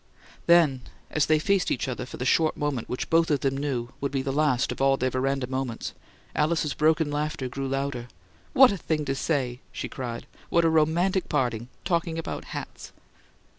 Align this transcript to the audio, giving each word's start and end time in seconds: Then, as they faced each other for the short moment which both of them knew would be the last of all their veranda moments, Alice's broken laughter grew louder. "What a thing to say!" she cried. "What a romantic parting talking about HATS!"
Then, 0.47 0.81
as 1.11 1.27
they 1.27 1.37
faced 1.37 1.69
each 1.69 1.87
other 1.87 2.07
for 2.07 2.17
the 2.17 2.25
short 2.25 2.57
moment 2.57 2.89
which 2.89 3.11
both 3.11 3.29
of 3.29 3.41
them 3.41 3.55
knew 3.55 3.89
would 4.01 4.11
be 4.11 4.23
the 4.23 4.31
last 4.33 4.71
of 4.71 4.81
all 4.81 4.97
their 4.97 5.11
veranda 5.11 5.45
moments, 5.45 5.93
Alice's 6.35 6.73
broken 6.73 7.11
laughter 7.11 7.47
grew 7.47 7.67
louder. 7.67 8.07
"What 8.53 8.71
a 8.71 8.77
thing 8.77 9.05
to 9.05 9.13
say!" 9.13 9.59
she 9.71 9.87
cried. 9.87 10.25
"What 10.49 10.65
a 10.65 10.71
romantic 10.71 11.29
parting 11.29 11.67
talking 11.85 12.17
about 12.17 12.45
HATS!" 12.45 12.93